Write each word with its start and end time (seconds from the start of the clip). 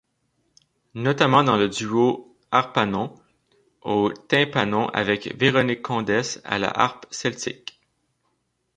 Notamment 0.95 1.43
dans 1.43 1.57
le 1.57 1.69
Duo 1.69 2.35
Harpanon, 2.49 3.13
au 3.83 4.11
tympanon 4.11 4.87
avec 4.87 5.35
Véronique 5.37 5.83
Condesse 5.83 6.41
à 6.43 6.57
la 6.57 6.69
harpe 6.71 7.05
celtique. 7.11 7.79